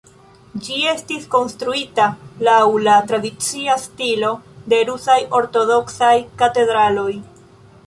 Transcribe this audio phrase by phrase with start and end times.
[0.67, 2.07] Ĝi estis konstruita
[2.47, 2.55] laŭ
[2.87, 4.33] la tradicia stilo
[4.75, 7.11] de rusaj ortodoksaj katedraloj.